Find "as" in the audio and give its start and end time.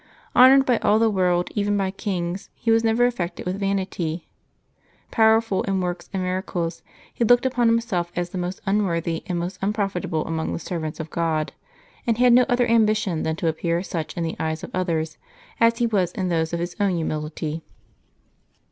8.15-8.31, 15.59-15.77